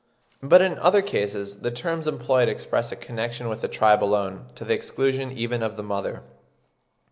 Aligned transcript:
But 0.41 0.63
in 0.63 0.79
other 0.79 1.03
cases 1.03 1.59
the 1.59 1.69
terms 1.69 2.07
employed 2.07 2.49
express 2.49 2.91
a 2.91 2.95
connection 2.95 3.49
with 3.49 3.61
the 3.61 3.67
tribe 3.67 4.03
alone, 4.03 4.47
to 4.55 4.65
the 4.65 4.73
exclusion 4.73 5.31
even 5.31 5.61
of 5.61 5.77
the 5.77 5.83
mother. 5.83 6.23